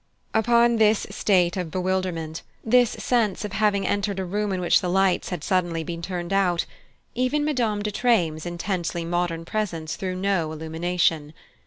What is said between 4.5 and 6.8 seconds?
in which the lights had suddenly been turned out,